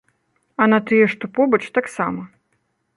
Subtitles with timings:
[0.65, 2.21] А на тыя, што побач, таксама.